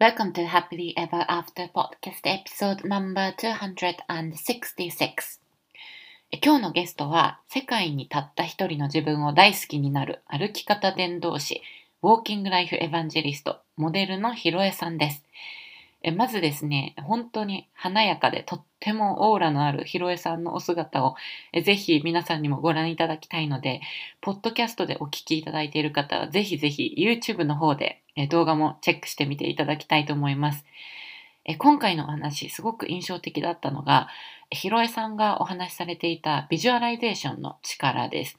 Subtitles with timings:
[0.00, 5.38] Welcome to Happily Ever After Podcast Episode No.266
[6.42, 11.60] 今日のゲストは世界にたった一人の自分を大好きになる歩き方伝道師
[12.02, 15.22] ウォーキングライフエヴァンジェリストモデルのひろえさんです。
[16.02, 21.14] えまずですね、本当に華やかでとってもオーラのあるひろえさんのお姿を
[21.52, 23.80] えぜひ皆さんにもご覧いただきたいので、
[24.20, 30.64] ポッドキャストでお聞きいただいている方はぜひぜひ YouTube の方でえ動画もチェックしてみていただきたいと思います。
[31.44, 34.08] え今回のお話、すごく印象的だったのが、
[34.50, 38.38] ひろえさんがお話しされていたビジュアライゼーションの力です。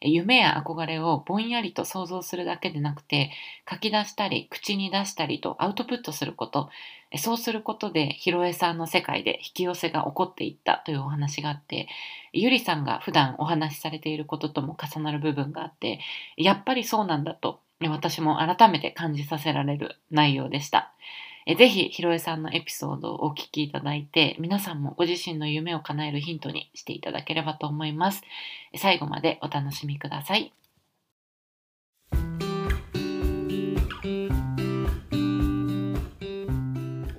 [0.00, 3.30] 夢や憧れをぼんやりと想像するだけでなくて
[3.68, 6.70] 書き出したり口に出したりとアウトプットすること
[7.16, 11.88] そうすることでひろえさんの世界で引き寄せが起こっていったというお話があって
[12.32, 16.00] ゆりさんが普段お話しされていることとも重なる部分があって
[16.36, 20.92] やっぱりそうなんだと私も改めて感じさせられる内容でした。
[21.50, 28.20] えぜひ、ひろえさんのエピソードをお聞きいただいて、皆さんもご自身の夢を叶えるヒントにしていただければと思います。
[28.76, 30.52] 最後までお楽しみください。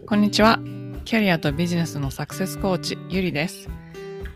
[0.06, 0.60] こんにちは。
[1.06, 3.68] キャリアとビジネスのサクセスコーチ、ゆりです。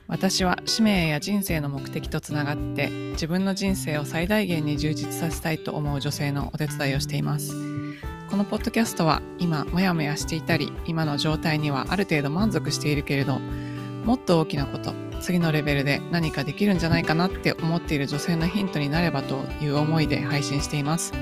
[0.08, 7.73] 私は使命や人生の目的とつながって自分の人生を最大限に充実させたいと思う女性のお手伝いをしています。
[8.34, 21.14] このポッドキャストは今モヤモヤしていたり今の状態にはある程度満足しているけれどもっと大きなこと次のレベルで何かできるんじゃないかなって思っている女性のヒントになればという思いで配信しています。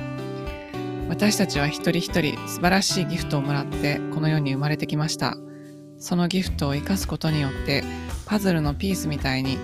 [1.10, 5.36] 私たちは一人一人素晴らしいギフトをもらってこの世に生まれてきました。
[5.98, 7.84] そのギフトを生かすことによって
[8.26, 9.58] パズルのピースみたいに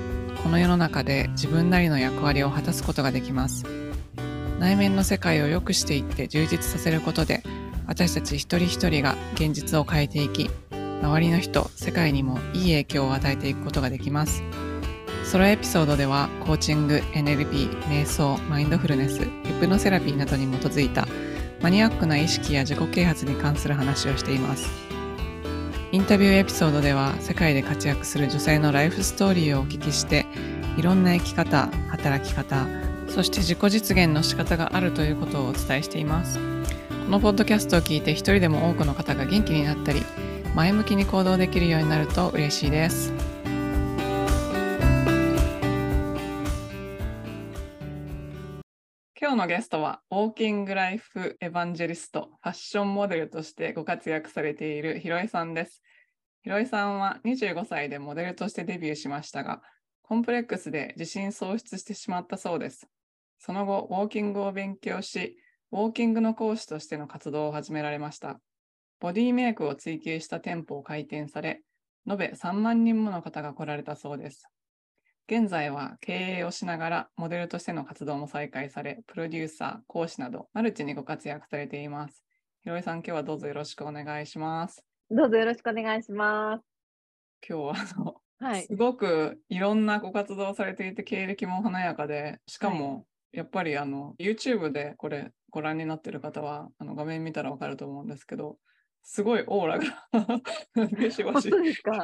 [0.43, 3.86] この世の中で自分なりの役割を果たすことができます。
[4.59, 7.43] 内面の世界を良くしていって充実させることで
[7.85, 10.49] 私たち一人一人が現実を変えていき
[11.01, 14.43] 周りの人世界にもいい影響を与えていくことができます。
[15.23, 19.27] ソロエピソードではコーチング NLP 瞑想マインドフルネスヒ
[19.59, 21.05] プノセラピーなどに基づいた
[21.61, 24.69] マニアックな意識や自己啓発に関する話をしています。
[25.91, 30.25] インタビューエピソードでは世界で活躍する女性のライフストーリーをお聞きして
[30.77, 32.65] いろんな生き方働き方
[33.09, 36.39] そして自己実現の仕方があるということをお伝えしています。
[37.05, 40.01] このポッドキャストを聞いて一人でも多くの方が元気になったり、
[40.55, 43.13] 前向きに行動できるようになると嬉しいです。
[49.19, 55.81] 今日のゲストは、ウォーキングライフエヴァンジェリスト、ファッションモデルとしてご活躍されているひろえさんです。
[56.43, 59.61] ひろえさんは25歳でモデルとしてデビューしましたが、
[60.01, 62.87] コンプレックスで自信喪失してしまったそうです。
[63.39, 65.37] その後、ウォーキングを勉強し、
[65.71, 68.39] ウォーキングの講師としての活動を始められました。
[68.99, 71.61] ボディメイクを追求した店舗を開店され、
[72.09, 74.47] 延べ3万人もの方が来られたそうです。
[75.29, 82.23] 現在は経営をしながらモデルとしての活動も再開され、プロデューサー、講師などマルチにご活躍されています。
[82.63, 84.85] ひろえさん、今日はどうぞよろしくお願いします。
[85.11, 86.63] どうぞよろしくお願いします。
[87.47, 98.57] 今日はあの、はい、すごくいろんなご活動されていて経歴も華やかで、しかもやっぱりあの YouTube でこれご覧になってる方はあの画面見たらわかると思うんですけど、
[99.03, 99.85] すごいオーラが
[100.99, 101.49] ビシバシ。
[101.49, 102.03] ですか？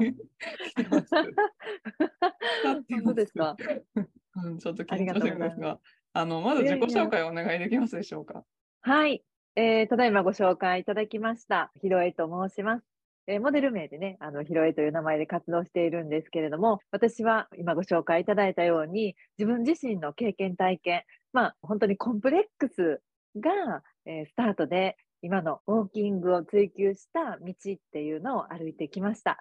[2.89, 3.55] 本当ですか？
[4.35, 5.79] うん、ちょっと緊張してるんですが、
[6.13, 8.43] あのまず自己紹介をお願いできますでしょうか？
[8.81, 9.23] はい、
[9.55, 12.92] えー、ただいまご紹介いただきました、ひろえと申します。
[13.27, 23.01] えー、モデル名でね、あの、ひろえという名前で活動しているんですけれども、私は今ご紹介いただいたように、自分自身の経験体験、まあ、本当にコンプレックス
[23.39, 29.37] が、えー、スタートで、今のウォーキングを追求した道っていうのを歩いてきました。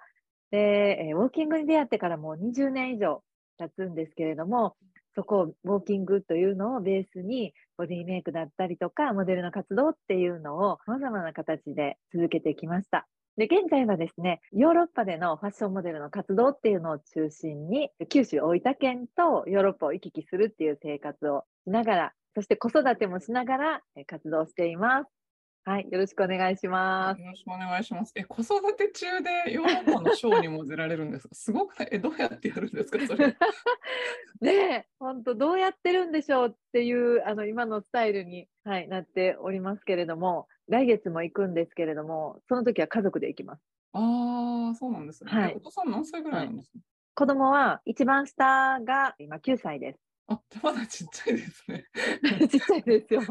[0.49, 3.21] で、えー、ウォーキングに出会ってからもう20年以上
[3.57, 4.77] 経つんですけれども、
[5.15, 13.07] そこをウォーキングというのをベースにボディメイクだったりとかモデルの活動っていうのを様々な形で続けてきました。
[13.37, 25.22] で、現在はですね、ヨーロッパでのファッションモデルの活動っていうのを中心に、九州大分県とヨーロッパを行き来するっていう生活をしながら、そして子育てもしながら活動しています。
[25.65, 27.21] はい、よろしくお願いします。
[27.21, 28.11] よろしくお願いします。
[28.15, 31.35] え、子育て中でヨーロッパのショーにも出られるんですか？
[31.35, 33.27] すごくえ、どうやってやるんですかそれ？
[34.41, 43.61] ねえ、本当どうやってるんでしょうっていう、あの、今のスタイルに、はい、なっておりますけれども、来月も行くんですけれども、その時は家族で行きます。
[43.93, 45.31] ああ、そうなんですね。
[45.31, 46.83] はい、お子さん何歳ぐらいなんですか、はい、
[47.15, 49.99] 子供は一番下が今9歳です。
[50.27, 51.85] あ、まだちっちゃいですね。
[52.49, 53.21] ちっちゃいですよ。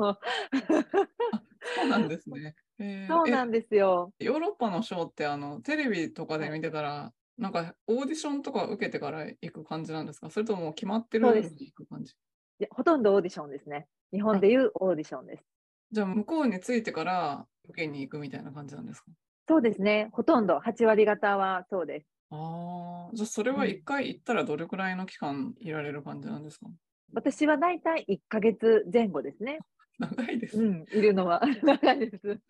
[1.75, 2.55] そうなんですね。
[2.79, 4.13] えーそうなんですよ。
[4.19, 10.31] えヨーロッパのショーってあのテレビとかで見てたら、なんかオーディションとか受けてから行く感じなんですか？
[10.31, 12.13] それとも決まってるのに行く感じ？
[12.13, 13.87] いやほとんどオーディションですね。
[14.13, 15.45] 日本でいうオーディションです。
[15.91, 19.07] じゃあ向こうに着いてから受けに行くみたいな感じなんですか？
[19.49, 20.09] そうですね。
[20.13, 22.07] ほとんど8割方はそうです。
[22.31, 26.67] ああ、じゃあそれはうん一回行ったらどれくらいの期間いられる感じなんですか？
[27.15, 29.59] 私はだいたい1ヶ月前後ですね。
[30.03, 30.63] 長いですね。
[30.63, 32.41] うん、いるのは 長いです。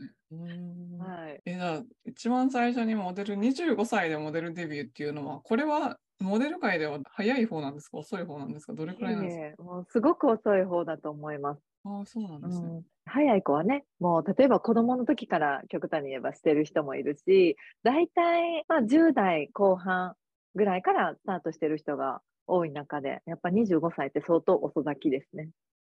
[0.99, 1.45] はい。
[1.45, 7.99] え、じゃあ一番最初にモデル、25歳でモデルデビューっていうのは、これはモデル界では早い方なんですか？
[7.99, 8.75] 遅い方なんですか？
[8.75, 9.43] どれくらいなんですか？
[9.43, 11.63] いえいえもうすごく遅い方だと思います。
[11.85, 12.77] ああ、そうなんうですね。
[12.81, 20.17] ん、早い子はね、もう例えば子供の時から極端に言えばしてる人もいるし、大体、まあ、10代後半
[20.55, 25.51] ぐらいからスタートしてる人が多い中で、やっぱ25歳って相当遅咲きですね。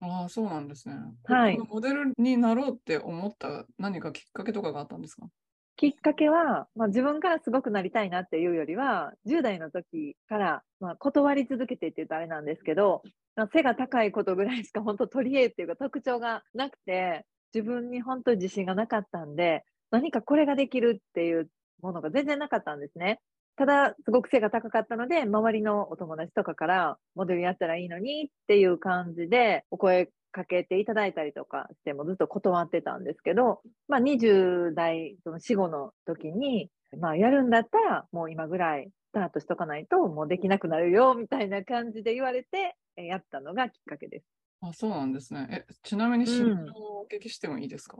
[0.06, 0.96] ああ、そうなんですね。
[1.24, 5.28] はいモデルになろうって思った何かきっかけとかがあったんですか？
[5.76, 13.02] きっかけは、まあ、自分からすごくなりたいなっていうよりは、10代の時から、まあ、断り続けてって言うとあれなんですけど、
[13.34, 21.50] まあ、背が高いことぐらいしか本当取り柄っていうか特徴がなくて、自分に本当に自信がなかったんで、何かこれができるっていう
[21.82, 23.20] ものが全然なかったんですね。
[23.56, 36.68] ただ、すごく背が高かったので、周りのお友達とかから、モデルやったらいいのにっていう感じで、お声かけていただいたりとかしてもずっと断ってたんですけど、まあ、20代、その死後の時に、
[36.98, 44.26] まあ、やるんだったら、もう今ぐらいスタートしとかないと、もうできなくなるよ、みたいな感じで言われて、えやったのがきっかけです。
[44.60, 45.66] あそうなんですね。
[45.68, 47.96] え、ちなみに身うん長をお聞きしてもいいですか、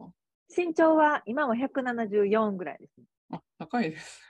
[0.57, 2.93] 身長は今は174ぐらいです。
[3.37, 4.21] あ、高いです。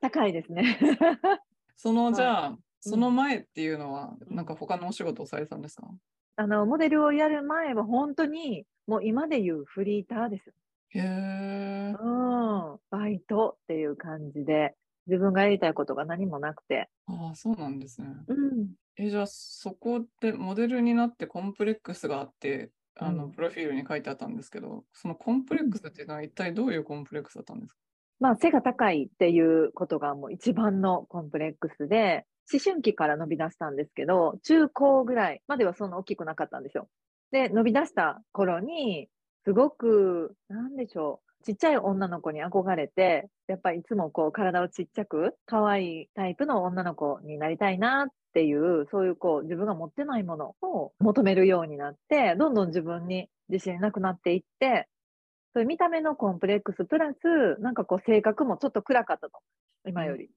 [0.00, 0.78] 高いですね。
[1.76, 5.88] その、はいじゃあ、その前っていうのは、なんか他のお仕事をされてたんですか？
[6.36, 10.52] あの、モデルをやる前は本当に、もう今で言うフリーターです。
[10.90, 11.94] へえ。
[11.98, 12.78] うん。
[12.90, 14.76] バイトっていう感じで、
[15.06, 16.88] 自分がやりたいことが何もなくて。
[17.06, 18.08] ああ、そうなんですね。
[18.28, 18.74] うん。
[18.96, 27.78] え、じゃあ、そこでモデルになってコンプレックスがあって、あの、うんプロフィールに書いてあったんですけど、そのコンプレックスっていうのは一体どういうコンプレックスだったんですか？
[28.20, 36.88] まあ、背が高いっていうことがもう一番のコンプレックスで、思春期から伸び出したんですけど、中高ぐらいまではそんな大きくなかったんですよ。
[37.32, 39.08] で、伸び出した頃に、
[39.44, 54.88] すごく、なんでしょう、ちっちゃい女の子に憧れて、やっぱりいつもこう体をちっちゃく、可愛いタイプの女の子になりたいなっていう、そういうこう自分が持ってないものを求めるようになって、どんどん自分に自信なくなっていって、
[55.56, 59.38] そういう見た目のコンプレックスプラス、なんかこう性格もちょっと暗かったと。
[59.88, 60.28] 今より。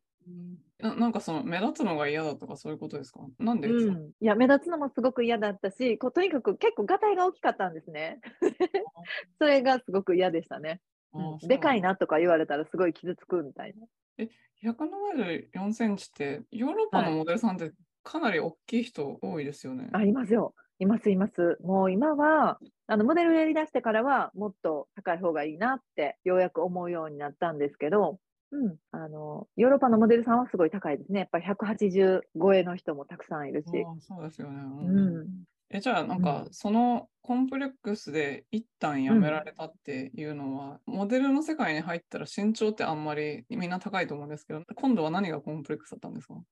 [0.79, 3.19] ななんかその目立つのが嫌だとかそういうことですか？
[3.37, 4.11] なんでうん。
[4.21, 8.21] いや、目立つのもすごく嫌だったし、こうとにかく結構ガタイが大きかったんですね。
[9.39, 10.79] それがすごく嫌でしたね。
[11.11, 11.89] ああでかいな。
[11.89, 14.25] なとか言われたらすごい傷つくみたいな。
[14.63, 17.73] 174センチって、ヨーロッパのはいモデルさんって
[18.03, 19.89] かなり大きい人多いですよね。
[19.91, 20.53] ありますよ。
[20.79, 21.57] いますいます。
[21.61, 22.57] もう今は、
[22.91, 28.19] あの、モデルやり出してからは、もっと高い方がいいなって、ようやく思うようになったんですけど、
[28.51, 28.77] うん。
[28.91, 31.19] あの、ヨーロッパのモデルさんはすごい高いですね。
[31.19, 33.67] やっぱり180超えの人もたくさんいるし。
[33.99, 34.59] そうですよね。
[34.81, 35.43] うん。
[35.69, 46.43] え、じゃあ、なんか、そのコンプレックスで一旦やめられたっていうのは、モデルの世界に入ったら身長ってあんまりみんな高いと思うんですけど、今度は何がコンプレックスだったんですか？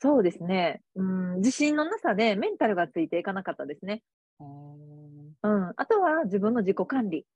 [0.00, 0.82] そうですね。
[0.94, 4.02] うん、自信のなさでメンタルがついていかなかったですね。
[5.44, 5.72] うん。
[5.76, 7.26] あとは自分の自己管理。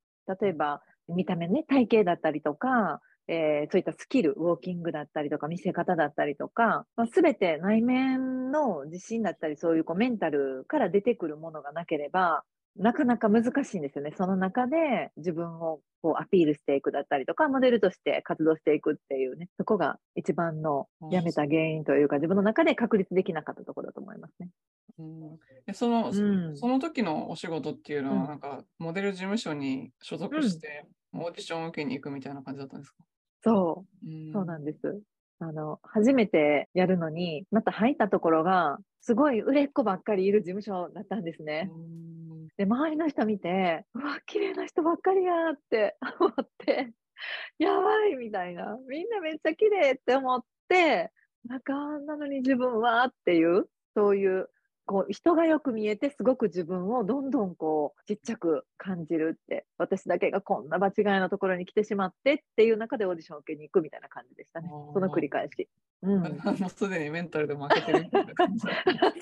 [0.41, 3.01] 例えば、見た目ね、体型だったりとか、
[3.31, 12.45] えーそういったスキル、ウォーキングだったりとか、見せ方だったりとか、まあ、全て内面の自信だったり、そういうこうメンタルから出てくるものがなければ、
[12.77, 14.13] なかなか難しいんですよね。
[14.17, 24.51] その中で自分をこうアピールしていくだったりとか、モデルとして活動していくっていうね、そこが一番のやめた原因というか、自分の中で確立できなかったところだと思いますね。
[24.99, 26.13] うんえその、う
[26.53, 33.05] んその時のお仕事っていうのは、うんなんか、モデル事務所に所属して、オーディションを受けに行くみたいな感じだったんですか？
[33.43, 34.07] そう。
[34.07, 35.03] うんそうなんです。
[35.41, 41.73] あの、初めてやるのに、また入ったところが、すごい売れっ子ばっかりいる事務所だったんですね。
[41.73, 42.18] うん
[42.59, 46.93] で、周りの人見て、うわ、綺麗な人ばっかりやって思って、
[47.59, 48.77] やばいみたいな。
[48.89, 51.13] みんなめっちゃ綺麗って思って、
[51.45, 54.51] なんかあんなのに自分はっていう、そういう、
[54.89, 64.71] こう、人がよく見えて、すごく自分をどんどんこう、ちっちゃく感じるって、私だけがこんな場違いなところに来てしまってっていう中でオーディションを受けに行くみたいな感じでしたね。
[64.95, 65.69] その繰り返し。
[66.03, 66.23] うん。
[66.23, 66.29] も
[66.67, 68.69] うすでにメンタルで負けてるみたいな感そ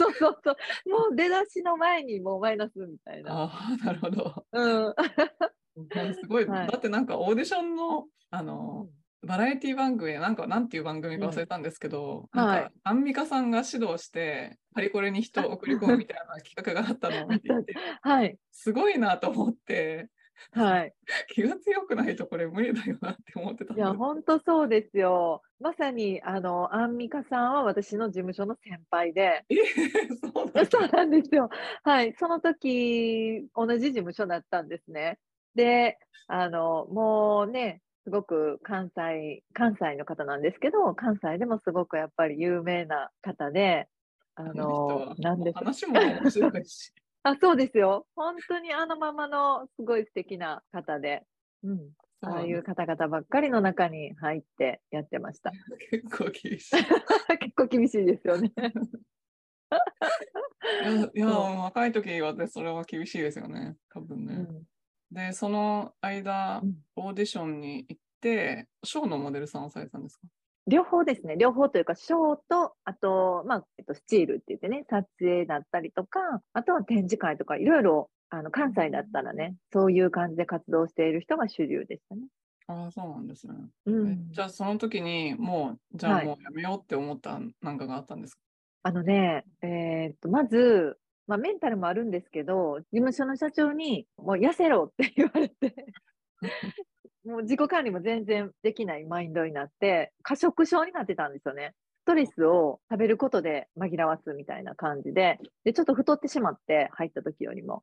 [0.08, 0.56] うそうそう。
[0.88, 3.42] もう出だしの前にもうマイナスみたいな。
[3.44, 3.50] あ
[3.82, 4.46] あ、なるほど。
[4.52, 4.94] うん。
[6.14, 8.88] すごい、 はいだってなんかオーディションの、あの、
[9.22, 18.38] バラエティ番組で、なんか、なんていう番組か忘れたんですけど、うんはいなんか、アンミカさんが指導して、パリコレに人を送り込むみたいな企画があったのを 見ていて、はい。
[18.52, 20.08] すごいなと思って、
[20.52, 20.94] はい。
[21.34, 23.94] 気が強くないとこれ無理だよなって思ってたんいや。
[23.94, 25.42] 本当そうですよ。
[25.60, 29.44] まさに、あの、アンミカさんは私の事務所の先輩で、
[30.70, 31.48] そうなんですよ。
[31.82, 32.14] はい。
[32.18, 35.18] その時、同じ事務所だったんですね。
[35.54, 43.88] で、あの、もうね、すごく関西、関西の方なんですけど、関西でもすごくやっぱり有名な方で、
[44.36, 46.92] あこのなんです話も面白いし、
[47.24, 48.06] あ、そうですよ。
[48.14, 51.24] 本当にあのままのすごい素敵な方で、
[51.64, 51.90] うん。
[52.20, 55.50] ああいう方々ばっかりの中に入ってやってました。
[55.90, 56.76] 結構厳しい。
[57.40, 58.52] 結構厳しいですよね。
[60.82, 64.34] いや、いや若い時はねそれは厳しいですよね、多分ね。
[64.34, 64.62] うん
[65.10, 70.26] で、その間うん、オーディションに行って、ショーのモデルさんをされたんですか？
[70.68, 71.36] 両方ですね。
[71.38, 82.22] 両方というか、ショーと、あと、まあ、えっと、スチールって言ってね、撮影だったりとか、あとは展示会とか、いろいろ、あの、関西だったらね、そういう感じで活動している人が主流でしたね。
[82.66, 83.54] ああ、そうなんですね。
[83.86, 84.32] えうん。
[84.32, 88.40] じゃあ、その時にもう、じゃあはいもうやめようって思ったなんかがあったんですか？
[88.82, 95.74] あのね、えーっと、まず、まあ、メンタルもあるんですけど、事務所の社長に、もう痩せろって言われて、
[97.24, 101.74] もう自己管理も全然できないマインドになって、過食症になってたんですよね。
[102.02, 107.82] ストレスを食べることで紛らわすみたいな感じで、で、ちょっと太ってしまって、入った時よりも。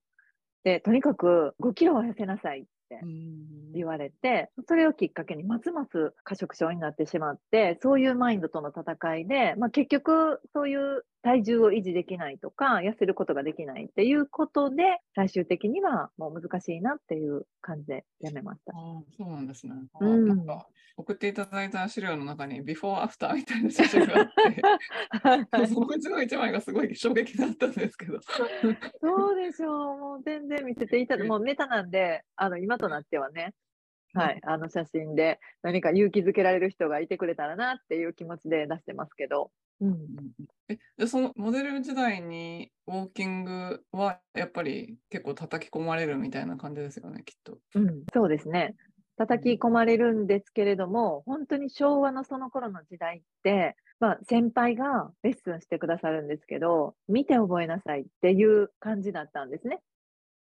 [0.63, 3.01] で、とにかく5キロは痩せなさいって
[3.73, 14.83] 言われて、それをきっかけにますます過食症になってしまって、そういうマインドとの戦いで、まあ、結局そういう体重を維持できないとか、痩せることができないっていうことで、
[15.15, 18.73] 最終的にはもう難しいなっていう感じでやめました。
[18.75, 19.73] ああ、そうなんですね。
[19.93, 28.19] あうんなんか、送っていただいた資料の中に、ビフォーアフターみたいな写真があって、そのうちの一枚がすごい衝撃だったんですけど。
[29.01, 29.97] そうでしょう。
[29.97, 33.53] もう全然見せていただ、もうネタなんで、あの、今となってはね、
[34.13, 39.51] はい、あの写真で何か勇気づけられる人がいてくれたらなっていう気持ちで出してますけど。
[39.81, 40.07] うん。
[40.69, 47.59] え、で、そのモデル時代にウォーキングはやっぱり結構叩き込まれるみたいな感じですよね、きっと。
[47.75, 48.75] うん、そうですね。
[49.17, 59.79] 叩き込まれるんですけれども、本当に昭和のその頃の時代って、まあ先輩がレッスンしてくださるんですけど、見て覚えなさいっていう感じだったんですね。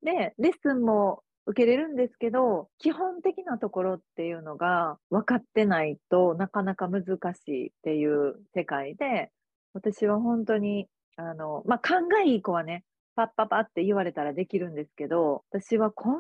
[0.03, 7.04] で、レッスンも受けれるんですけど、基本的なところっていうのが分かってないとなかなか難
[7.35, 9.30] しいっていう世界で、
[9.75, 12.85] 私は本当に、あの、まあ、勘がいい子はね、
[13.16, 16.19] パッパパって言われたらできるんですけど、私はこんな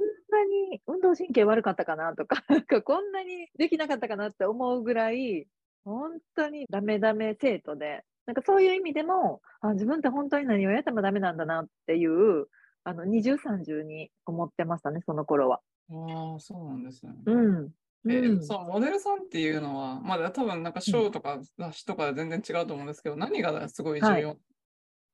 [0.70, 5.46] に運動神経悪かったかなとか、 なんかこんなにできなかったかなって思うぐらい、
[5.84, 12.48] 本当にダメダメ生徒で、なんかそういう意味でも、あ自分って本当に何をやってもダメなんだなっていう、
[12.84, 15.62] あの、二重三重に思ってましたね、その頃は。
[15.90, 17.12] ああ、そうなんですね。
[17.26, 17.32] う
[17.62, 17.72] ん。
[18.08, 24.40] え、うんそのモデルさんっていうのは、まだ多分なんかショーとか雑誌とかで全然違うと思うんですけど、何がすごい重要、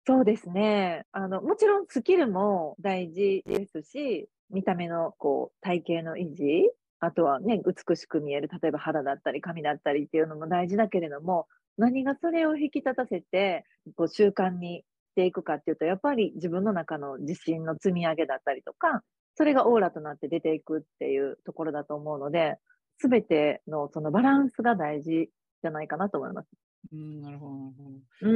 [0.06, 1.04] そうですね。
[1.12, 6.70] あの、もちろんスキルも大事ですし、見た目のこう体型の維持、
[7.00, 13.64] あとはね、美しく見える、例えば肌だったり髪だったりっていうのも大事だけれども、何がそれを引き立たせて、
[13.96, 19.02] こう習慣にしていくかっていうと、やっぱり自分の中の自信の積み上げだったりとか、
[19.34, 22.56] それがオーラとなって出ていくっていうところだと思うので、
[22.98, 26.48] すべてのそのバランスが大事じゃないかなと思います。
[26.92, 27.90] うん、なるほど、なるほど。
[28.20, 28.28] う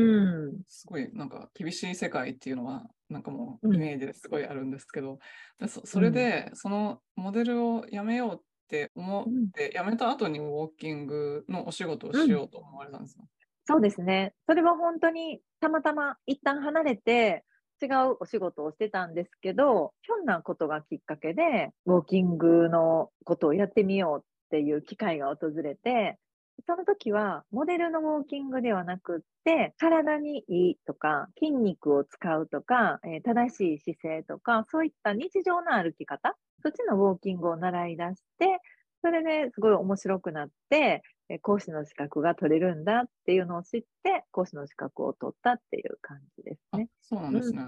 [0.49, 0.62] ん。
[0.66, 5.18] すごいなんか厳しい世界っていうのはなんかもううんイメージですごいあるんですけど、
[5.58, 13.22] でそそれでそのモデルをやめようって思って、やめた後にウォーキングのお仕事をしようと思われたんですか、
[13.67, 14.35] そうですね。
[14.47, 17.45] それは本当にたまたま一旦離れて
[17.83, 26.19] 違うお仕事をしてたんですけど、ひょんなことがきっかけで、ウォーキングのことをやってみようっていう機会が訪れて、
[26.67, 38.59] その時はモデルのウォーキングではなくって、体にいいとか、筋肉を使うとか、えー正しい姿勢とか、そういった日常の歩き方、そっちのウォーキングを習い出して、
[39.02, 41.02] それですごい面白くなって、
[41.38, 46.88] 講師の資格が取れるんだっていうのを知って、講師の資格を取ったっていう感じですあね。
[47.00, 47.62] そうなんですね。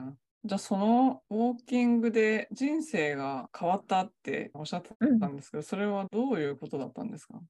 [0.44, 4.90] じゃあそのウォーキングで人生が変わったっておっしゃって
[5.20, 7.40] たんですけど、それはどういうことだったんですか？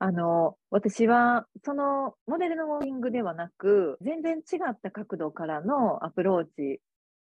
[0.00, 6.80] あの、私は、そのモデルのウォーキングではなく、全然違った角度からのアプローチ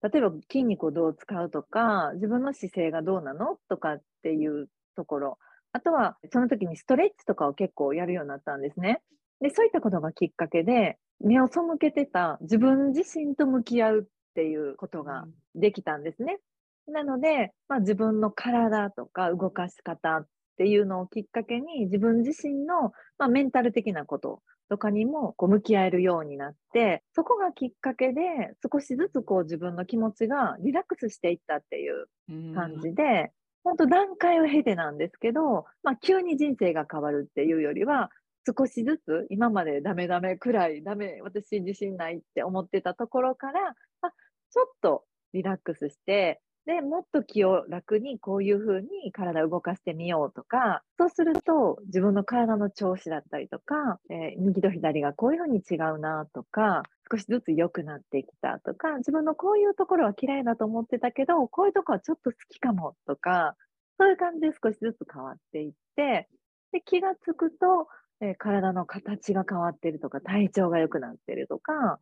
[0.02, 5.38] 例えば筋肉をどう使うとか、自分の姿勢がどうなのとかっていうところ。
[5.74, 9.02] あとは、その時にストレッチとかを結構やるようになったんですね。
[9.40, 14.04] で、そういったことがきっかけで、目を背けてた自分自身と向き合うっ
[14.34, 15.26] ていうことが
[15.56, 16.38] できたんですね。
[16.86, 20.26] なので、まあ、自分の体とか動かし方っ
[20.58, 32.06] ていうのをきっかけに自分自身の、まあ、メンタル的なこととかにもこう向き合えるようになって、そこがきっかけで少しずつこう自分の気持ちがリラックスしていったっていう
[32.54, 33.32] 感じで、
[33.64, 38.10] 本当段階を経てなんですけど、まあ、急に人生が変わるっていうよりは、
[38.46, 44.10] 少しずつ今までダメダメくらいダメ、私自信ないって思ってたところから、あ、
[44.52, 63.56] ちょっとリラックスして、で、もっと気を楽にこういうふうに体を動かしてみようとか、そうすると自分の体の調子だったりとか、えー、右と左がこういうふうに違うなとか、少しずつ良くなってきたとか、自分のこういうところは嫌いだと思ってたけど、こういうところはちょっと好きかもとか、
[63.98, 66.28] そういう感じで少しずつ変わっていって、
[66.72, 67.88] で、気がつくと、
[68.20, 72.00] えー、体の形が変わってるとか、体調が良くなってるとか、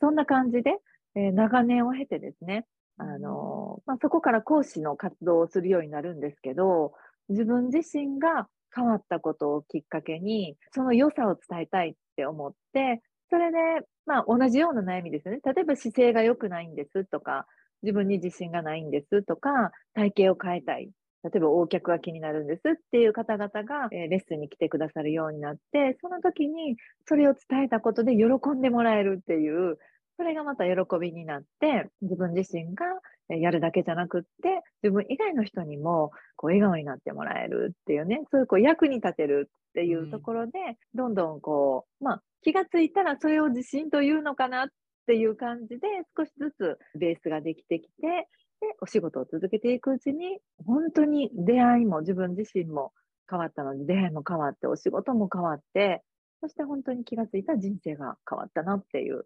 [0.00, 0.78] そんな感じで、
[1.14, 2.66] えー、長年を経てですね、
[2.98, 6.92] あの、まあ、そこから講師の活動をするようになるんですけど、
[7.28, 13.58] 自分自身が変わったことをきっかけに、その良さを伝えたいって思って、それで、
[14.06, 15.38] まあ、同じような悩みですね。
[15.44, 17.46] 例えば姿勢が良くないんですとか、
[17.82, 20.90] 自分に自信がないんですとか、体型を変えたい。
[21.24, 26.76] 例えば、横脚が気になるんですっていう方々が、えレッスンに来てくださるようになって、その時に
[27.06, 29.78] それを伝えたことで喜んでもらえるっていう、
[30.18, 32.84] それがまた喜びになって、自分自身が
[33.28, 44.68] やるだけじゃなくって、自分以外の人にもこう笑顔になってもらえるっていうね、そういうこう役に立てるっていうところで、うん、どんどんこう、まあ気がついたらそれを自信というのかなっ
[45.06, 45.80] ていう感じで
[46.16, 48.28] 少しずつベースができてきて、
[48.60, 52.92] で、お仕事を続けていくうちに、本当に出会いも自分自身も
[53.28, 56.02] 変わったので、出会いも変わって、お仕事も変わって、
[56.40, 59.24] そして本当に気がついた人生が変わったなっていう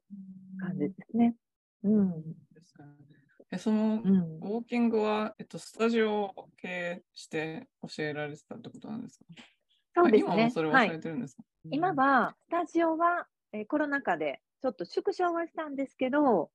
[0.60, 1.34] 感じですね。
[1.84, 2.24] うん。
[3.50, 9.24] えその、うん、ウォーキングは、えっと、スタジオを経営して教えられてたってことなんですか？
[9.94, 10.32] そうですね。
[10.34, 16.50] 今もそれはされてるんですか、はい、今は、スタジオは、えー、コロナ禍でちょっと縮小はしたんですけど、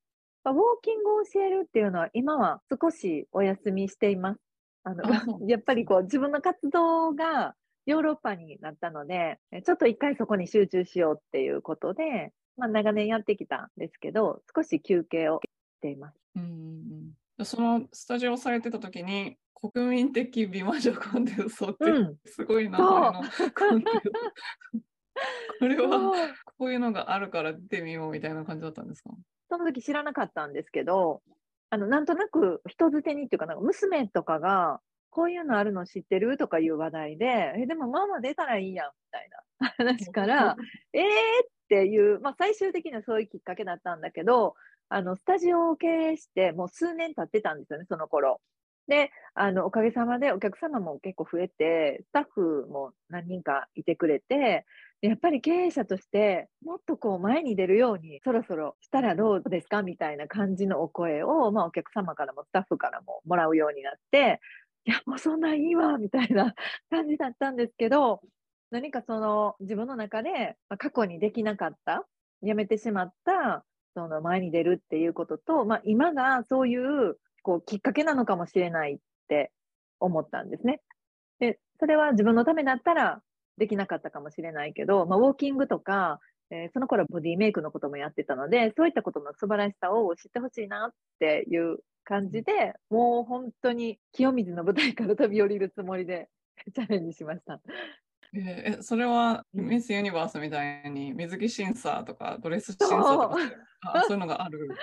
[0.45, 4.39] ウォーキングを教えるっていうのは、今は少しお休みしています。
[4.83, 5.03] あの
[5.47, 15.39] やっぱりこう自分の活動がヨーロッパになったので、ちょっと一回そこに集中しようっていうことで、まあ、長年やってきたんですけど、少し休憩を
[15.83, 16.15] しています。
[16.37, 17.11] うん
[17.43, 22.81] そのスタジオをされてた時に、国民的美魔女コンテストってすごいな、う。
[23.77, 26.13] ん、これは
[26.57, 29.09] こういうのがあるから出てみようみたいな感じだったんですか？
[29.49, 31.21] その時知らなかったんですけど、
[31.69, 40.55] あのなんとなく人づてにっていうか、なんか娘とかがこういうのあるの知ってるとかいう話題で、え、でもママ出たらいいやん、みたいな話から、
[40.93, 41.05] えーっ
[41.69, 44.55] ていう、まあ最終的にはそういうきっかけだったんだけど、
[44.93, 48.41] あの、スタジオを経営してもう数年経ってたんですよね、その頃。
[48.87, 54.65] で、あの、おかげさまでお客様も結構増えて、スタッフも何人かいてくれて、
[55.01, 59.81] やっぱり経営者として、もっとこう前に出るように、そろそろしたらどうですか？
[59.83, 64.41] みたいな感じのお声を、まあお客様からもスタッフからももらうようになって、
[64.85, 66.53] いや、もうそんなんいいわ、みたいな
[66.91, 68.21] 感じだったんですけど、
[68.69, 72.05] 何かその自分の中で過去にできなかった、
[72.41, 79.51] やめてしまった、その前に出るっていうことと、まあ、今がそういうこうきっかけなのかもしれないって
[79.99, 80.81] 思ったんですね。
[81.39, 83.21] で、それは自分のためだったら
[83.57, 96.29] できなかったかもしれないけど、まあ、ウォーキングとか、えー、その頃ボディメイクのこともやってたので、そういったことの素晴らしさを知ってほしいなっていう感じで、もう本当に清水の舞台から飛び降りるつもりで
[96.73, 97.59] チャレンジしました。
[98.35, 103.37] えー、それはミス・ユニバースみたいに水着審査とかドレス審査とか
[104.07, 104.69] そういうのがある。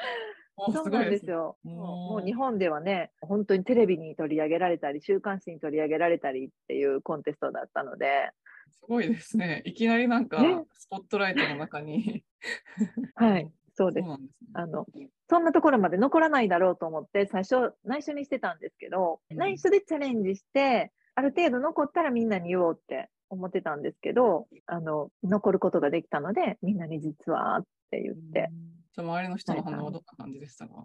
[0.74, 1.56] そうなんですよ。
[1.62, 8.30] もう日本ではね、本当にテレビに取り上げられたり、週刊誌に取り上げられたりっていうコンテストだったので。
[8.70, 9.62] すごいですね。
[9.64, 10.38] いきなりなんか、
[10.74, 12.24] スポットライトの中に
[13.14, 13.50] はい。
[13.74, 14.08] そうです。
[14.08, 14.16] ね、
[14.52, 14.84] あの、
[15.30, 28.50] そんなところまで残らないだろうと思って、最初内緒にしてたんですけど、うん、内緒でチャレンジして、ある程度残ったらみんなに言おうって思ってたんですけど、あの、残ることができたので、みんなに実はって言って。
[28.98, 30.84] うん、周りの人の反応はどんな感じでしたか？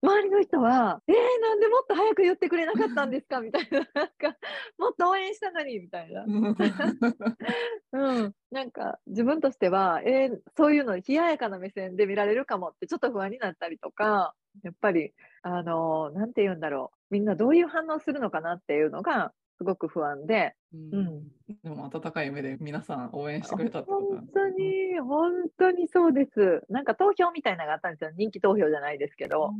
[0.00, 3.40] 周りの人は、えー、なんでもっと早く言ってくれなかったんですか？
[3.40, 4.36] みたいな、 なんか、
[4.78, 6.24] もっと応援したのに、みたいな。
[7.92, 15.12] うん、なんか、自分としては、えー、そういうの冷ややかな目線で見られるかもって、ちょっと不安になったりとか、やっぱり、
[15.42, 17.14] あの、なんて言うんだろう。
[17.14, 20.54] みんなどういう反応するのかなっていうのが、すごく不安で。
[20.72, 21.28] うん。
[21.62, 26.62] でも、温かい目で皆さん応援してくれたってことなん本当に、本当にそうです。
[26.68, 28.10] なんか投票みたいなのがあったんですよ。
[28.16, 29.52] 人気投票じゃないですけど。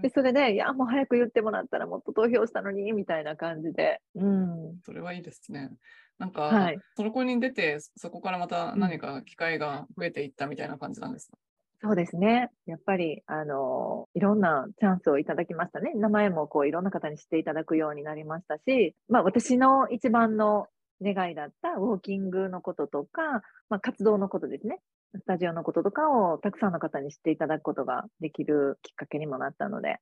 [0.00, 4.00] で、それで、いや、もう早く言ってもらったらもっと投票したのに、みたいな感じで。
[4.14, 4.80] うん。
[4.84, 5.70] それはいいですね。
[6.18, 6.78] なんか、はい。
[6.96, 11.36] そこに出て、そこからまた何か機会が増えていったみたいな感じなんですか、
[11.84, 12.50] そうですね。
[12.64, 15.92] やっぱり、あの、いろんなチャンスをいただきましたね。
[15.94, 20.68] 名前もこう、いろんな方に知っていただくようになりましたし、まあ、私の一番の
[21.02, 24.80] 願いだったウォーキングのこととか、まあ、活動のことですね。
[25.14, 29.98] スタジオのこととかをたくさんの方に知っていただくことができるきっかけにもなったので、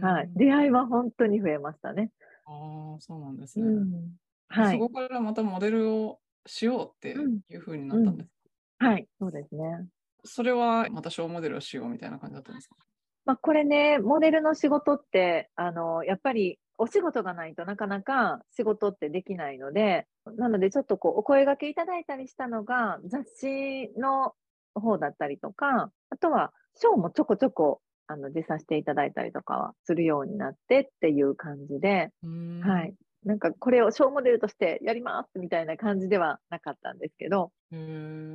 [0.00, 0.30] はい。
[0.36, 2.10] 出会いは本当に増えましたね。
[2.44, 3.66] ああ、そうなんですね。
[3.66, 4.16] うん。
[4.48, 4.76] はい。
[4.76, 8.30] そこからまたモデルをしようっていうふうになったんです
[8.78, 9.08] か、はい。
[9.18, 9.86] そうですね。
[10.26, 12.76] それはまた小モデルをしようみたいな感じだったんですか？
[13.24, 24.34] まあ、これね、モデルの仕事って、あの、やっぱりお仕事がないとなかなか仕事ってできないので、なのでちょっとこう、お声掛けいただいたりしたのが、雑誌の
[24.74, 32.68] 方だったりとか、あとは、ショーもちょこちょこ、あの、出させていただいたりとかはするようになってっていう感じで、は。
[32.68, 32.94] はい
[33.26, 37.52] なんか、これをショーモデルとしてやりますみたいな感じではなかったんですけど、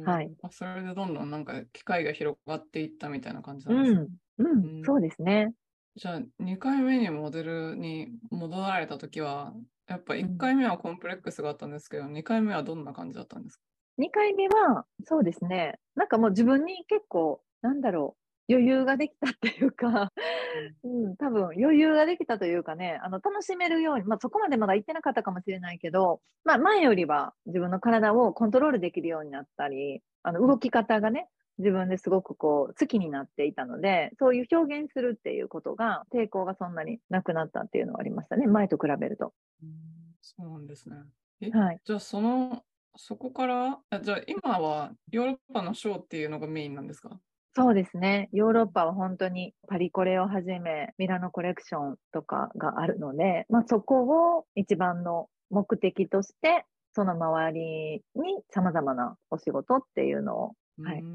[0.03, 0.33] はい。
[0.41, 4.83] あそれでどんどんなんか機会が広がっていったみたいな感じうなんですか、ん、うん、うん。
[4.83, 5.53] そうですね。
[5.95, 9.53] じゃあ2回目にモデルに戻られた時は
[9.87, 13.63] やっぱ1回目はコンプレックスがあったんですけど、2回目はどんな感じだったんですか
[13.97, 15.79] ？2回目は、そうですね。
[15.95, 18.20] なんかもう自分に結構、なんだろう、
[18.51, 20.11] 余裕ができたっていうか、
[20.83, 38.47] うん、多分余裕ができたというかね、あの、楽しめるように、まあそこまでまだ行ってなかったかもしれないけど、まあ前よりは自分の体をコントロールできるようになったり、あの、動き方がね、自分ですごくこう、好きになっていたので、そういう表現するっていうことが、抵抗がそんなになくなったっていうのはありましたね。
[38.47, 39.33] 前と比べると。
[40.21, 40.95] そうなんですね。
[41.41, 41.79] えはい。
[41.83, 42.63] じゃあその
[42.95, 47.19] そこからあじゃあ今はヨーロッパのショーっていうのがメインなんですか？
[47.55, 48.29] そうですね。
[48.31, 61.05] ヨーロッパは本当にパリコレをはじめ、ミラノコレクションとかがあるので、まあそこを一番の目的として、その周りに様々なお仕事っていうのをはい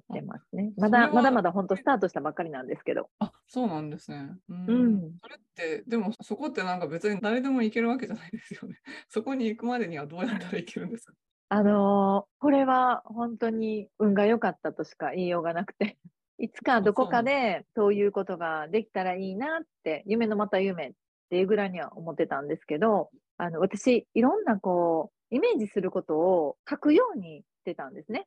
[0.00, 0.72] してますね。
[0.76, 3.08] まだ、まだまだ本当スタートしたばっかりなんですけど。
[3.20, 4.36] あ、そうなんですね。
[4.48, 8.80] うーうんそれって、でもそこってなんか別に誰でも行けるわけじゃないですよね。
[9.08, 11.14] そこに行くまでにはどうやったら行けるんですか？
[11.54, 15.98] あのーこれは本当に運が良かったとしか言いようがなくて、
[16.38, 20.92] いつかどこかでそういうことができたらいいなって、夢のまた夢っ
[21.28, 28.26] ていうぐらいには思ってたんですけど、あの、私、いろんなこう、イメージすることを書くようにしてたんですね。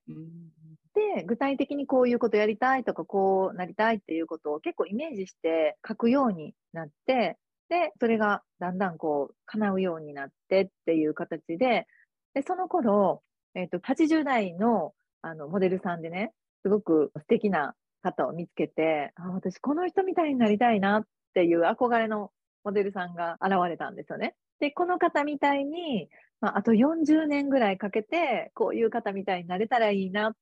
[0.93, 11.87] で、具体的にこういうことやりたいとか、こうなりたいっていうことを結構イメージして書くようになって、で、それがだんだんこう、叶うようになってっていう形で、
[12.35, 13.23] で、その頃、
[13.55, 22.31] えっ、と、80代の、あの、モデルさんでね、すごく素敵な方を見つけて、あ、私この人みたいになりたいなっていう憧れの
[22.63, 24.35] モデルさんが現れたんですよね。
[24.59, 26.09] で、この方みたいに、
[26.41, 30.33] まあ、あと40年ぐらいかけて、こういう方みたいになれたらいいなっ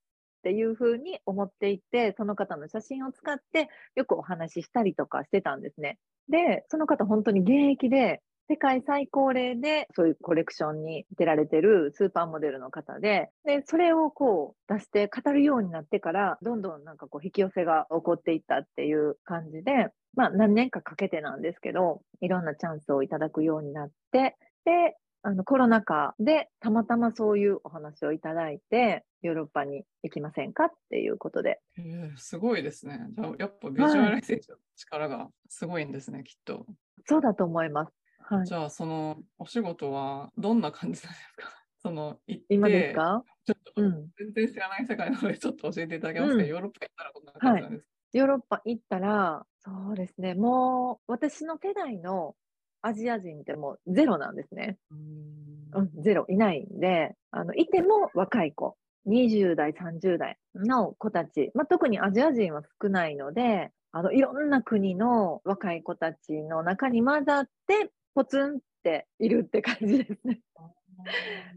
[0.41, 5.99] ていうふうに思っていて、その方の写真を使ってよくお話ししたりとかしてたんですね。
[6.29, 8.21] で、その方本当に現役で、
[8.53, 31.59] 世界最高齢でそういうコレクションに出られてるスーパーモデルの方で、で、それをこう出して語るようになってから、どんどんなんかこう引き寄せが起こっていったっていう感じで、まあ何年かかけてなんですけど、いろんなチャンスをいただくようになって、で、あのコロナ禍でたまたまそういうお話をいただいて、ヨーロッパに行きませんかっていうことで。
[31.77, 32.99] へえすごいですね。
[33.15, 36.67] じゃあやっぱビジュアライゼーションの力がすごいんですね、きっと。
[37.05, 38.02] そうだと思います。
[38.23, 38.47] はい。
[38.47, 38.53] じ。
[38.55, 41.49] ゃあそのお仕事はどんな感じなんですか？
[41.77, 43.23] その行って今ですか？
[43.45, 44.13] ちょっとうん。
[44.17, 46.47] 全然知らない世界なのでちょっと教えていただけますか、うん。
[46.47, 52.35] ヨーロッパ行ったらこんな感じなんですか、ヨーロッパ行ったら、そうですね、もう私の世代の
[52.81, 54.77] アジア人ってもうゼロなんですね。
[54.91, 55.73] うーん。
[55.75, 70.41] うん、ゼロいないんで、あの、いても若い子、20代、30代の子たち、まあ、特にアジア人は少ないので、あの、いろんな国の若い子たちの中に混ざって、ポツンっているって感じですね。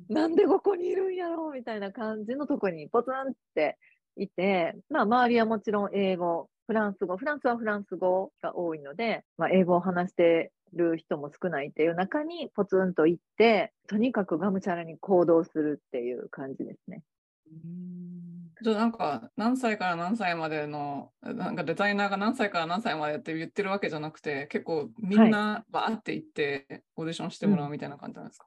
[0.09, 3.79] なんでここにいるんやろうみたいな感じのとこにポツンって
[4.17, 17.03] いて、まあ周りはもちろん英語、フランス語、フランスはフランス語が多いので、まあ英語を話してる人も少ないっていう中にポツンと行って、とにかくがむしゃらに行動するっていう感じですね。
[17.47, 18.26] うーん
[18.67, 28.47] じゃあなんか何歳から何歳までのなんかデザイナーが何歳から何歳までって言ってるわけじゃなくて結構みんなバーって行ってオーディションしてもらうみたいな感じなんですか、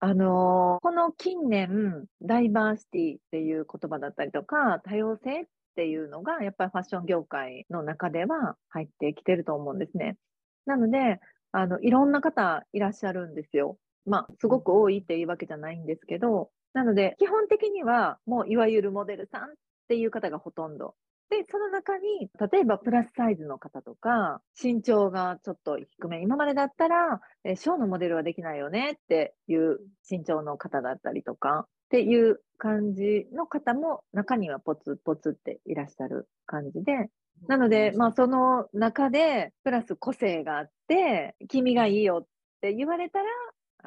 [0.00, 5.44] あのーこの近年、ダイバーシティっていう言葉だったりとか、多様性っ
[5.76, 10.16] ていうのが、やっぱりファッション業界の中では入ってきてると思うんですね。
[10.64, 11.20] なので、
[11.52, 13.76] あの、いろんな方いらっしゃるんですよ。
[14.06, 19.46] まあ、すごく多いっていうわけじゃないんですけど、なので、基本的には、もういわゆるモデルさんっ
[19.88, 20.94] ていう方がほとんど。
[21.28, 26.22] で、その中に、例えばプラスサイズの方とか、身長がちょっと低め。
[26.22, 37.10] 今までだったら、えーショーのモデルはできないよねっていう身長の方だったりとか、っていう感じの方も中にはポツポツっていらっしゃる感じで、
[37.48, 42.26] なので、まあその中で、プラス個性があって、君がいいよっ
[42.60, 43.24] て言われたら、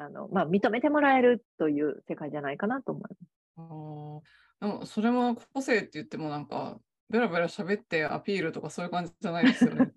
[0.04, 3.02] あの、まあ認めてもらえるという世界じゃないかなと思い
[3.56, 4.32] ます。
[4.60, 9.92] でもそれも個性って言ってもなんかベラベラ喋ってアピールとかそういう感じじゃないですよね。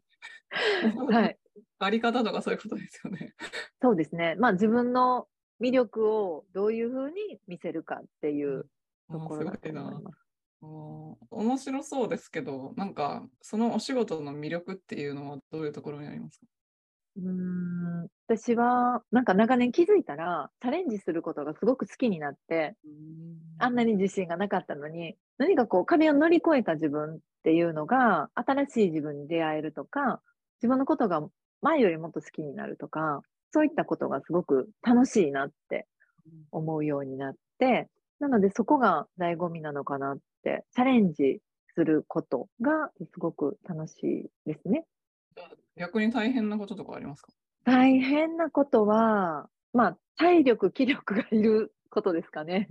[1.12, 1.38] はい。
[1.80, 3.36] あり方とかそういうことですよね。
[3.82, 4.36] そうですね。
[4.40, 5.28] まあ自分の
[5.62, 8.68] 魅力をどういうふうに見せるかっていう
[9.12, 10.26] ところだと思います。
[11.30, 16.48] 面白そうですけど、なんかそのお仕事の魅力っていうのはどういうところにありますか？
[17.18, 17.32] うー
[18.04, 22.76] ん私は、なんか長年気づいたら、チャレンジすることがすごく好きになって、
[23.60, 30.22] あんなに自信がなかったのに、何かこう壁を乗り越えた自分っていうのが、新しい自分に出会えるとか、
[30.62, 31.22] 自分のことが
[31.62, 35.88] 前よりもっと好きになるとか、そういったことがすごく楽しいなって
[36.52, 41.42] 思うようになって、なのでそこが醍醐味なのかなって、チャレンジ
[41.76, 44.86] することがすごく楽しいですね。
[45.76, 47.32] 逆に大変なこととかありますか？
[47.64, 52.70] 大変なことは、まあ、体力、気力がいることですかね。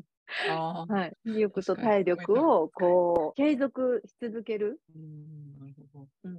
[0.48, 1.16] はい。
[1.24, 4.80] 気力と体力を、こう、継続し続ける。
[4.94, 6.32] うんなるほどうん。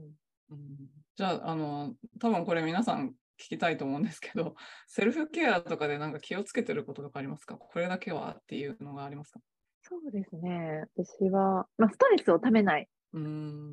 [0.51, 3.09] うんじゃあ、あの、多分これ皆さん
[3.39, 4.55] 聞きたいと思うんですけど、
[4.87, 7.57] セルフケアとかでなんか気をつけてることとかありますか？
[7.57, 9.39] これだけはっていうのがありますか？
[9.81, 10.83] そうですね。
[10.97, 12.89] 私は、まあ、ストレスをためない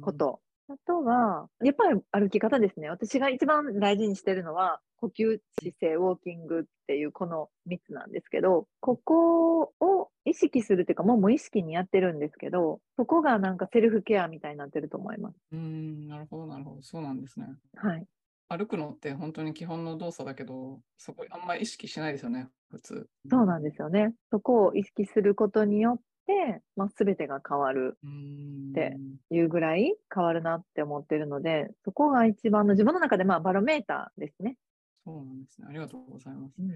[0.03, 0.41] こと。
[0.69, 2.89] あとは、やっぱり歩き方ですね。
[2.89, 15.37] 私が一番大事にしてるのは、呼吸、姿勢、ウォーキングっていうこの3つなんですけど、ここを意識するっていうか、もう無意識にやってるんですけど、そこがなんかセルフケアみたいになってると思います。
[15.51, 16.83] うーん、なるほど、なるほど。
[16.83, 17.49] そうなんですね。
[17.77, 18.07] はい。
[18.49, 23.09] 歩くのって本当に基本の動作だけど、そこあんまり意識しないですよね、普通。
[23.29, 24.15] そうなんですよね。
[24.31, 28.97] そこを意識することによって、まあ、全てが変わるうーんで
[29.31, 34.57] いうぐらい変わるなって思ってるので、そこが一番の自分の中でまあバロメーターですね。
[35.05, 35.67] そうなんですね。
[35.69, 36.55] ありがとうございます。
[36.59, 36.71] うん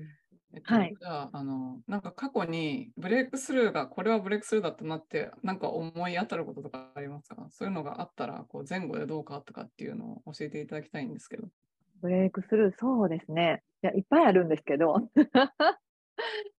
[0.52, 7.46] えっと、はいじゃあ、あの、なんか過去にブレイクスルーが、これはブレイクスルーだったなって、なんか思い当たることとかありますか？
[7.50, 11.48] そういうのがあったら、こう前後でどう変わったかっていうのを教えていただきたいんですけど。
[12.00, 13.62] ブレイクスルー、そうですね。
[13.82, 15.08] いや、いっぱいあるんですけど。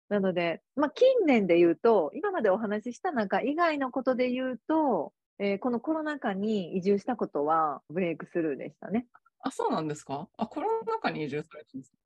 [0.10, 9.06] なので、まあ、近年で言うと、今までお話しした中以外のことで言うと、えーこのコロナ禍に移住したことはブレイクスルーでしたね。
[9.42, 10.28] あ、そうなんですか？
[10.38, 11.98] あ、コロナ禍に移住されたんですか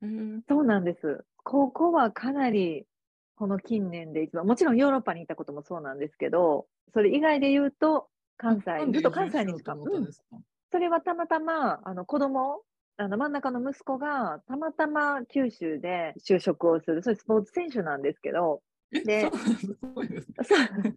[0.50, 1.24] そうなんです。
[1.44, 2.86] ここはかなり、
[3.36, 10.38] この近年で一番、もちろんヨーロッパにいたこともそうなんですけど、それ以外で言うと、関西、ずっと関西に移住しよしか、うんうと思ったんですか？
[10.74, 12.64] それはたまたま、あの子供、
[12.98, 18.62] あの真ん中の息子がたまたま九州で就職をする、それスポーツ選手なんですけど、
[18.94, 20.96] え、でそうなんですですね。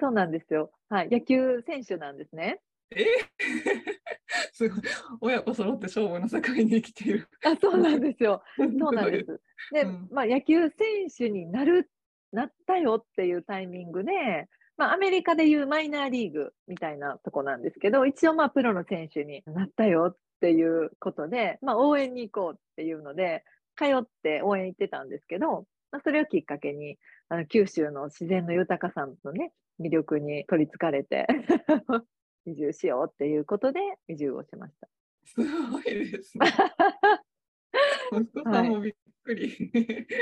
[0.00, 0.70] そうなんですよ。
[0.88, 1.10] はい。
[1.10, 2.60] 野球選手なんですね。
[2.90, 3.04] え？
[4.52, 4.80] すごい。
[5.20, 7.28] 親子揃って勝負の世界に生きている。
[7.44, 8.42] あ、そうなんですよ。
[8.56, 9.24] そうなんで。
[9.24, 9.40] す。
[9.72, 11.90] で、うんまあ野球選手になる、
[12.32, 23.44] なったよっていうタイミングで、まあアメリカでいうマイナーリーグみたいなとこなんですけど、一応まあプロの選手になったよっていうことで、まあ応援に行こうっていうので、
[23.76, 31.26] 通って応援行ってたんですけど、まあ、それをきっかけに、あの九州の自然の豊かさのね、魅力に取りつかれて、
[32.46, 34.88] 移住しようっていうことで移住をしました。
[35.24, 36.46] すごいですね。
[38.12, 38.94] 息子さんもびっ
[39.24, 39.70] くり。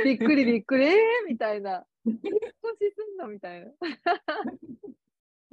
[0.05, 1.85] びっくりびっくり、えー、みたいな。
[2.07, 2.29] 引っ越
[2.91, 3.29] しすんの？
[3.29, 3.71] みたいな。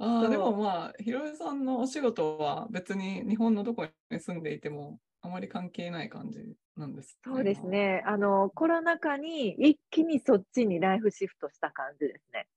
[0.02, 6.40] ああ、でもまあ、ひろえさんのお仕事は別に日本のどこに住んでいてもあまり関係ない感じ
[6.76, 7.64] なんです、そうです。
[7.64, 8.02] ね。
[8.04, 12.48] あの、コロナ禍に一気にそっちにライフシフトした感じですね。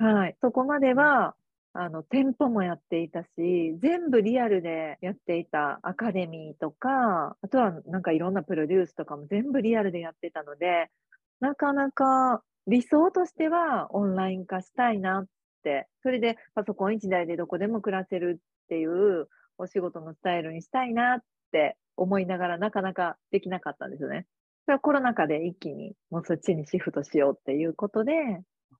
[0.00, 0.36] はい。
[0.40, 1.36] そこまでは、
[1.74, 3.28] あの、店舗もやっていたし、
[3.80, 10.90] 全部リアルでやっていたアカデミーとか、あとはなんかいろんなプロデュースとかも全部リアルでやってたので、
[11.38, 15.26] なかなか理想としてはオンライン化したいなっ
[16.02, 21.20] それでパソコン一台でどこでも暮らせるっていうお仕事のスタイルにしたいなっ
[21.52, 24.26] て思いながらなかなかできなかったんですよね。
[24.64, 28.12] それはコロナ禍で一気にもうそっちにシフトしようっていうことで、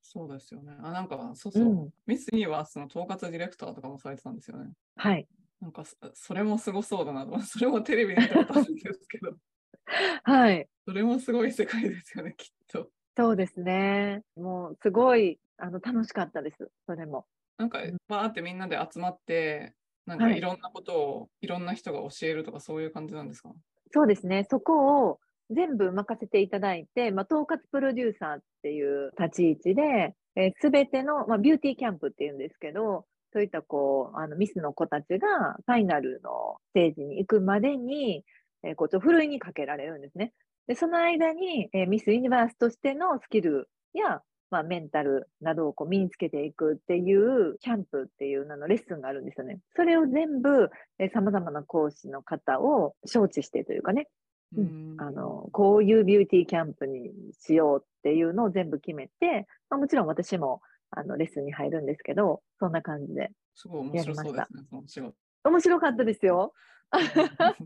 [0.03, 0.73] そうですよね。
[0.83, 1.65] あ、なんか、そうそう。
[1.65, 4.71] うんミスには、その統括ディレクターとかもされてたんですよね。
[4.97, 5.27] はい。
[5.61, 7.39] なんかそ、それもすごそうだなと。
[7.43, 9.37] それもテレビで見たことあるんですけど、
[10.23, 10.69] はい。
[10.87, 12.91] それもすごい世界ですよね、きっと。
[13.19, 14.23] そうですね。
[14.37, 16.71] もうすごいあの楽しかったです。
[16.87, 17.27] それも。
[17.59, 19.75] なんか、バーってみんなで集まって、
[20.07, 23.51] なんかはいいろんなことをいろんな人が教えるとかそういう感じなんですか？
[23.91, 24.47] そうですね。
[24.49, 25.19] そこを
[25.51, 30.15] 全部任せていただいて、まあ、統括プロデューサーっていう立ち位置で、
[30.61, 38.25] す、べ、ての、まあ、ビューティーキャンプっていうんですけど、そういったこう、あの、ミスの子たちがファイナルのステージに行くまでに、
[38.63, 40.33] えーこう、ちょっとふるいにかけられるんですね。
[40.69, 49.61] で、その間に、えーミスユニバースとしてのスキルや、まあ、メンタルなどをこう身につけていくっていうキャンプっていう名のレッスンがあるんですよね。
[49.77, 54.09] それを全部、えー様々な講師の方を招致してというかね、
[54.57, 63.31] ううんあの、こういうビューティーキャンプにしようっていうのを全部決めて、まあ、もちろん私もあのレッスンに入るんですけど、そんな感じで。
[63.55, 65.15] すごい面白そうですね、その仕事。
[65.45, 66.53] 面白かったですよ。
[66.91, 67.01] は、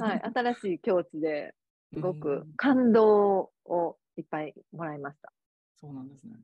[0.00, 1.54] はい新しい境地で
[1.94, 5.32] すごくうん感動をいっぱいもらいました。
[5.76, 6.34] そうなんですね。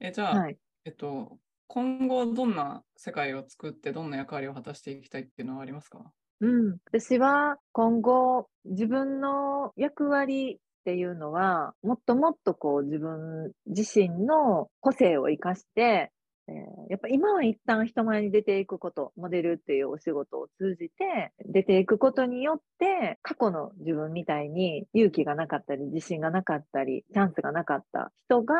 [0.00, 0.58] え、じゃあ、はい。
[0.84, 6.12] えっと、今後どんな世界を作ってどんな役割を果たしていきたいっていうのはありますか？
[6.40, 6.78] うん。
[6.86, 16.10] 私は今後自分の役割っていうのは、もっともっとこう自分自身の個性を生かして、
[16.50, 28.54] えーやっぱ今は一旦人前に出ていくこと、モデルっていうお仕事を通じて出ていくことによって、過去の自分みたいに勇気がなかったり、自信がなかったり、チャンスがなかった人が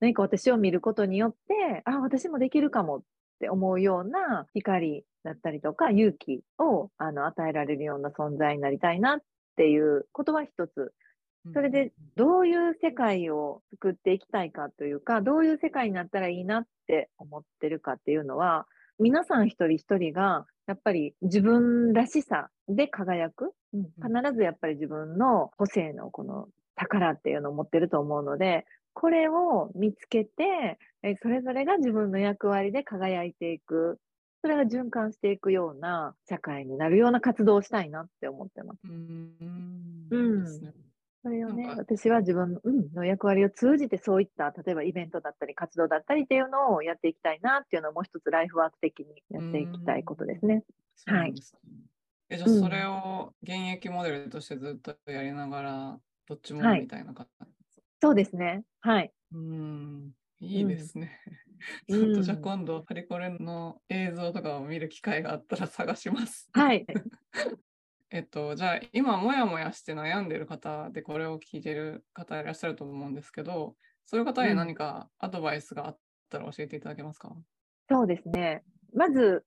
[0.00, 3.02] 何か私を見ることによって、あ、私もできるかもっ
[3.40, 9.20] て思うような光だったりとか勇気をあの与えられるような存在になりたいなっ
[9.56, 10.94] ていうことは一つ。
[11.52, 18.66] それで、どういう世界を作っていきたいかというか、どういう世界になったらいいなって思ってるかっていうのは、
[18.98, 23.52] 皆さん一人一人がやっぱり自分らしさで輝く。
[23.74, 33.98] うん必ずやっぱり自分の個性のこの宝っていうのを持ってると思うので、これを見つけて、えそれぞれが自分の役割で輝いていく。
[34.42, 38.80] それが循環していくような社会になるような活動をしたいなって思ってます。
[38.84, 40.06] うん。
[40.10, 40.85] うん
[41.26, 42.60] それをね、私は自分
[42.94, 50.62] の,、役割を通じてそういった、例えばイベントだったり活動だったりっていうのをやっていきたいなっていうのをもう一つライフワーク的にやっていきたいことですね。
[50.94, 51.34] すね
[52.30, 57.28] え、じゃあうんそれを現役モデルとしてずっとやりながら、どっちもはいみたいな感
[57.70, 57.82] じ。
[58.00, 58.64] そうですね。
[58.80, 59.12] はい。
[59.32, 60.12] うん。
[60.38, 61.20] いいですね。
[61.88, 66.50] うんちょっとじゃあ今度、パリコレの映像とかを見る機会があったら探します。
[66.52, 66.86] はい。
[68.10, 77.36] えっと、じゃあ今、もやもやして悩んでる方で、これを聞いてる方いらっしゃると思うんですけど、そういう方にうん何かアドバイスがあったら教えていただけますか、
[77.88, 78.64] そうですね。
[78.92, 79.44] まず、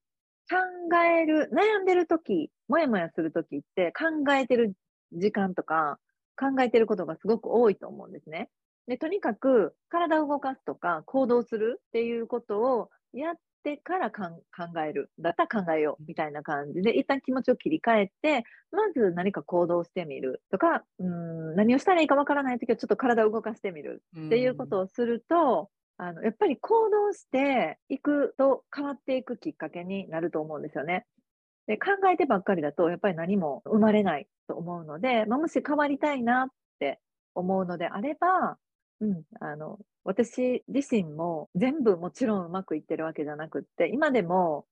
[0.49, 4.73] 考える、悩んでるとき、もやもやするときって考えてる
[5.11, 5.99] 時間とか、
[6.37, 8.49] 考えてることがすごく多いと思うんですね。
[8.87, 14.29] で、とにかく体を動かすとか行動するっていうことをやってから考
[14.87, 15.11] える。
[15.19, 31.05] だったら考えようみたいな感じで、一旦気持ちを切り替えて、まず何か行動してみるとか、うーん何をしたらいいかわからないときはちょっと体を動かしてみるっていうことをすると、あの、やっぱり行動していくと変わっていくきっかけになると思うんですよね。
[31.67, 36.47] で、考えてばっかりだと、やっぱり何も生まれないと思うので、まあ、もし変わりたいなっ
[36.79, 36.99] て
[37.35, 38.57] 思うのであれば、
[39.01, 44.65] うん、あの、私自身も全部もちろんうまくいってるわけじゃなくって、今でも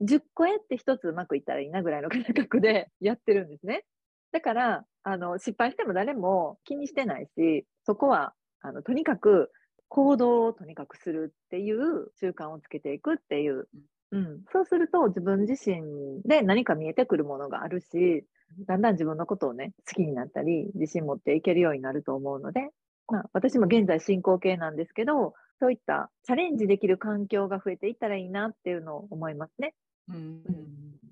[0.00, 3.84] 10個やって1つうまくいったらいいなぐらいの感覚でやってるんですね。
[4.32, 9.50] だから、あの、失敗しても誰も気にしてないし、そこは、あの、とにかく
[9.88, 13.68] 行動をとにかくするっていう習慣をつけていくっていう。
[14.12, 14.42] うん。
[14.52, 18.24] そうすると自分自身で何か見えてくるものがあるし、
[18.66, 22.70] だんだん自分のことをね、好きになったり、自信持っていけるようになると思うので、
[23.08, 29.74] まあ、私も現在進行形なんですけど、そういったチャレンジできる環境が増えていったらいいなっていうのを思いますね。
[30.08, 30.42] うん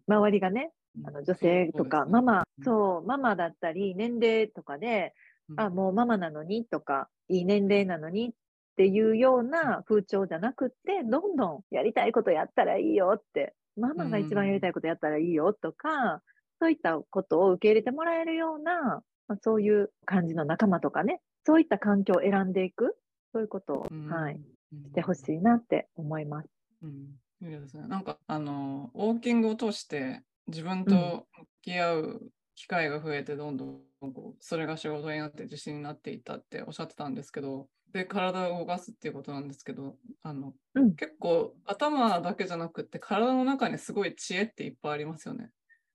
[0.08, 0.72] 周りがね、
[1.04, 5.14] あの女性とか、ママ、うそう、ママだったり、年齢とかで、
[5.54, 5.60] ん。
[5.60, 8.32] あ、もうママなのにとか、いい年齢なのにっ
[8.76, 16.22] ていうような風潮じゃなくって、どんどんやりたいことやったらいいよって、ママが一番やりたいことやったらいいよとか、
[16.60, 22.96] そういったことを受け入れてもらえるような、まあ、そういう感じの仲間とかね、そういった環境を選んでいく、
[23.32, 24.40] そういうことを、うんはい、
[24.86, 26.48] してほしいなって思います。
[26.82, 27.86] うん、いいですね。
[27.88, 32.22] なんか、あの、ウォーキングを通して自分と向き合う
[32.54, 45.50] 機会が増えて、どんどんこうそれが仕事になって自信になっていったっておっしゃってたんですけど、で、体を動かすっていうことなんですけど、あの、うん結構頭だけじゃなくって体の中にすごい知恵っていっぱいありますよね。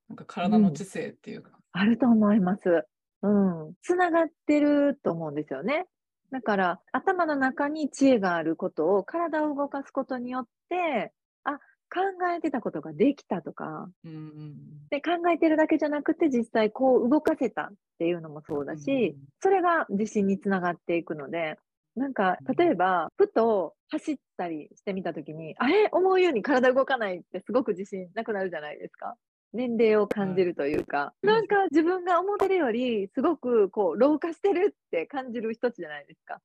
[0.07, 1.51] なんか体の知性っていうか。
[1.71, 2.85] あると思います。
[3.23, 3.27] う
[3.69, 3.73] ん。
[3.81, 5.85] つながってると思うんですよね。
[6.31, 11.13] だから、頭の中に知恵があることを体を動かすことによって、
[11.43, 12.01] あ、考
[12.37, 14.55] えてたことができたとか、うんうん
[14.89, 21.57] で、考えてるだけじゃなくて実際こう動かせたっていうのもそうだし、それが自信につながっていくので、
[21.95, 25.89] なんか、例えば、ふと走ったりしてみたときに、あれ？
[25.91, 29.15] 思うように体動かないってすごく自信なくなるじゃないですか。
[29.53, 36.41] 年齢を感じるというか、うんなんか自分が思ってるより、すごくこう、老化してるって感じる一つじゃないですか。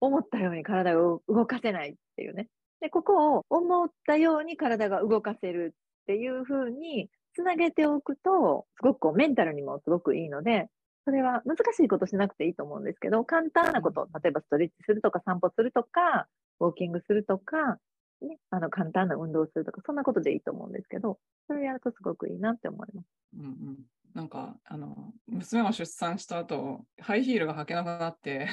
[0.00, 2.48] 思ったように体を動かせないっていうね。
[2.80, 10.68] で、ここを思ったように体が動かせるっていう風につなげておくと、すごくこうメンタルにもすごくいいので、
[11.04, 16.26] それは難しいことしなくていいと思うんですけど、簡単なこと、例えばストレッチするとか散歩するとか、
[16.60, 17.78] ウォーキングするとか、
[18.22, 23.06] ね、あの簡単な運動をするとか、そんなことでいいと思うんですけど、それをやるとすごくいいなって思います。
[23.38, 23.78] うんうん、
[24.14, 28.48] なんかあの娘が出産した後ハイヒールが履けなくなって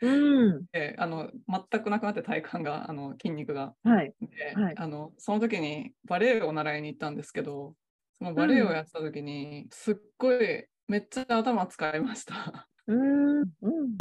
[0.00, 0.66] うん。
[0.72, 4.14] であの全くなくなって体幹があの筋肉がはい。
[4.20, 7.74] で、はいあのその時にバレエを習いに行ったんですけど
[8.18, 13.40] そのバレエをやってた時に、すっごいめっちゃ頭使いましたうん。
[13.42, 13.48] うん。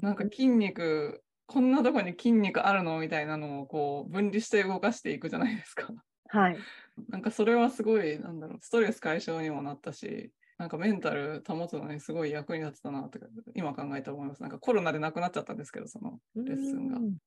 [0.02, 3.00] なんか筋肉こんなとこに筋肉あるの？
[3.00, 5.94] みたいなのをこう分離して動かしていくじゃないですか
[6.28, 6.58] はい。
[7.10, 13.20] なんかそれはすごい、なんだろう、ストレス解消にもなったし、なんかメンタル保つのにすごい役に立ってたなって
[13.54, 14.42] 今考えて思います。
[14.42, 16.98] なんかコロナでなくなっちゃったんですけど、そのレッスンが。
[16.98, 17.18] うん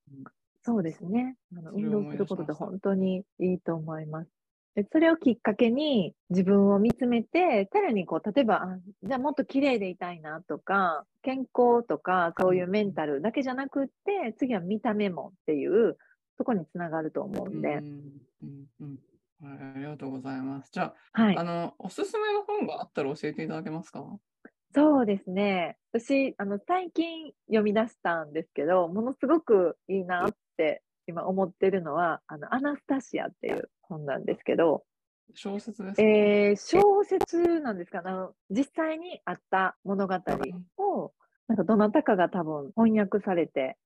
[0.63, 1.37] そうですね。
[1.57, 4.40] あの運動することって本当にいいと思います。
[4.75, 15.97] でそれをきっかけに自分を見つめて、さらにこう、例えば、あじゃあもっと綺麗でいたいなとか、健康とか、そういうメンタルだけじゃなくって、次は見た目もっていう、
[16.37, 18.11] そこにつながると思うんで、うん
[18.43, 18.99] うんうん
[19.43, 20.69] はいありがとうございます。
[20.71, 21.43] じゃはいあ、あ。
[21.43, 24.19] の、おすすめの本があったら教えていただけますか？
[24.73, 25.77] そうですね。
[25.91, 34.83] 私、あの、最近読み出したんですけど、ものすごくいいなって今思ってるのは、あの、アナスタシアっていう本なんですけど、
[35.33, 38.01] 小説ですか、えー小説なんですか？
[38.03, 40.15] あの、実際にあった物語
[40.77, 41.13] を、
[41.47, 43.77] なんかどなたかが多分翻訳されて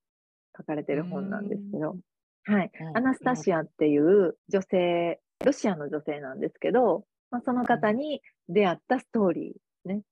[0.57, 1.97] 書かれてる本なんですけど、
[2.45, 2.71] はい。
[2.79, 2.97] うん。
[2.97, 10.03] アナスタシアっていう女性、ロシアの女性なんですけど、まあ、その方に出会ったストーリーね。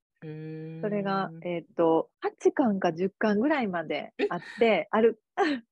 [0.81, 5.21] それが、えーっと、8巻か10巻ぐらいまであって、ある、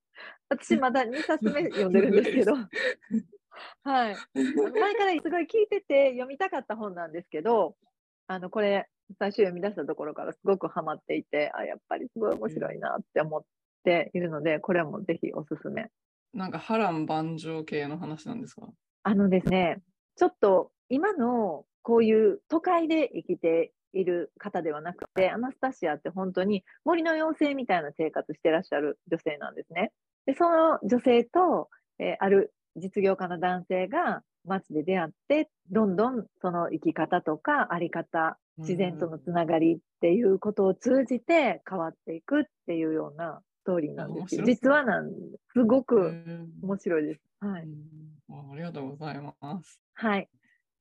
[0.50, 2.54] 私まだ2冊目読んでるんですけど、
[3.84, 4.16] はい。
[4.36, 7.76] 前からすごい聞いてて読みたかった本なんですけど、
[8.28, 8.88] あの、これ、
[9.20, 13.42] 最初読み出したところからすごくハマっていて、あ、やっぱりすごい面白いなって思っ
[13.84, 15.90] ているので、これもぜひおすすめ。
[16.34, 18.70] なんか波乱万丈系の話なんですか？
[19.04, 19.82] あのですね、
[20.16, 29.92] ちょっと今のこういう都会で生きている方ではなくて、アナスタシアって本当に森の妖精みたいな生活してらっしゃる女性なんですね。
[30.26, 44.46] で、その女性と、えーある実業家の男性が街で出会って、どんどんその生き方とかあり方、自然とのつながりっていうことを通じて変わっていくっていうようなストーリーなんですよ。
[44.46, 45.10] 実はなん
[45.54, 47.22] すごへくー面白いです。
[47.40, 47.64] はい。
[47.64, 47.92] うん
[48.30, 49.82] あありがとうございます。
[49.96, 50.30] はい。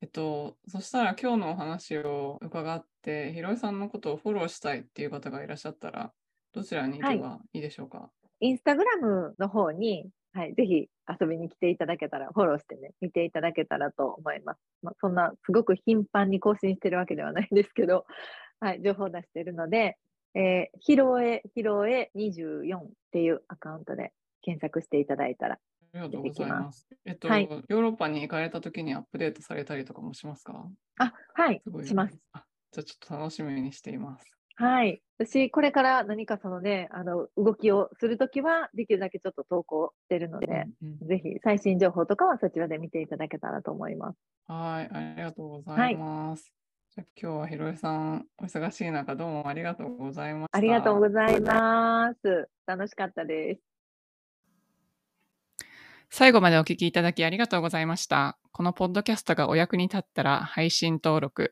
[0.01, 6.13] えっと、そしたら今日のお話を伺って、ひろえさんのことをフォローしたいっていう方がいらっしゃったら、
[6.53, 10.87] どちらに行けばいいでしょうか、インスタグラムの方に、はい、ぜひ
[11.19, 14.59] 遊びに来ていただけたら、フォローしてね、見ていただけたらと思います。
[14.81, 18.05] まあ、そんな、すごく頻繁に更新してるわけではないんですけど、
[18.61, 19.97] はい、情報を出してるので、
[20.33, 25.57] えー、ひろえ、ひろえ24っていうアカウントで検索していただいたら、あ
[25.93, 26.87] りがとうございます。
[27.03, 30.65] えっと、はいヨーロッパに行かれた時にアップデートされたりとかもしますか？
[30.99, 32.17] あ、はいすごい、します。。
[32.31, 34.40] あじゃあちょっと楽しみにしています。
[34.55, 35.01] はい。
[35.17, 40.47] 私、これから何かそのね、あの、動きをするときは、できるだけちょっと投稿してるので、
[40.81, 44.17] うんうんぜひ最新情報とかはそちらで見ていただけたらと思います。
[44.47, 46.53] はい、ありがとうございます。
[46.93, 50.57] じゃあ今日はひろえさん、お忙しい中、どうもありがとうございました。
[50.57, 52.49] ありがとうございます。
[52.65, 53.61] 楽しかったです。
[56.09, 58.37] 最後までお聞きいただきありがとうございました。
[58.51, 61.51] このポッドキャストがお役に立ったら配信登録、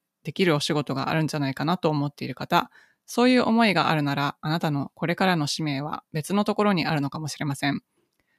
[0.23, 2.69] できるお仕事があるんじゃないかなと思っている方、
[3.05, 7.81] そういう思いがあるなら、あなたのこれからの使命は別のところにあるのかもしれません。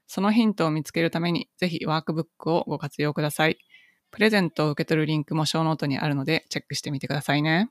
[0.07, 3.59] そのヒントを見つけるために、ぜひワークブックをご活用ください。
[4.11, 7.71] プレゼントを受け取るリンクもショーノートにあるので、チェックしてみてくださいね。